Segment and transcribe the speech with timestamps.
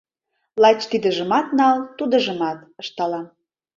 [0.61, 3.25] Лач «тидыжымат нал, тудыжымат» ышталам.